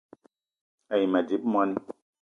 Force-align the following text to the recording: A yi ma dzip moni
A 0.91 0.95
yi 0.99 1.05
ma 1.11 1.19
dzip 1.27 1.43
moni 1.51 1.75